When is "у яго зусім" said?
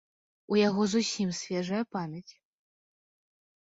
0.53-1.29